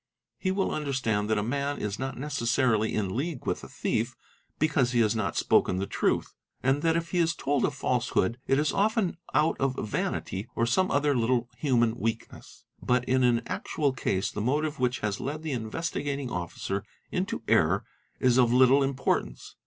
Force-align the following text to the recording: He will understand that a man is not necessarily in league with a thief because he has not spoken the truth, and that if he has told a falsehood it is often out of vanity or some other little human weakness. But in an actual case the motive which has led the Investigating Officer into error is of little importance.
He 0.39 0.49
will 0.49 0.71
understand 0.71 1.29
that 1.29 1.37
a 1.37 1.43
man 1.43 1.77
is 1.77 1.99
not 1.99 2.17
necessarily 2.17 2.95
in 2.95 3.15
league 3.15 3.45
with 3.45 3.63
a 3.63 3.67
thief 3.67 4.15
because 4.57 4.93
he 4.93 4.99
has 5.01 5.15
not 5.15 5.37
spoken 5.37 5.77
the 5.77 5.85
truth, 5.85 6.33
and 6.63 6.81
that 6.81 6.95
if 6.97 7.11
he 7.11 7.19
has 7.19 7.35
told 7.35 7.65
a 7.65 7.69
falsehood 7.69 8.39
it 8.47 8.57
is 8.57 8.73
often 8.73 9.17
out 9.35 9.57
of 9.59 9.75
vanity 9.77 10.47
or 10.55 10.65
some 10.65 10.89
other 10.89 11.15
little 11.15 11.49
human 11.55 11.95
weakness. 11.99 12.65
But 12.81 13.05
in 13.05 13.23
an 13.23 13.43
actual 13.45 13.93
case 13.93 14.31
the 14.31 14.41
motive 14.41 14.79
which 14.79 15.01
has 15.01 15.19
led 15.19 15.43
the 15.43 15.51
Investigating 15.51 16.31
Officer 16.31 16.83
into 17.11 17.43
error 17.47 17.85
is 18.19 18.39
of 18.39 18.51
little 18.51 18.81
importance. 18.81 19.55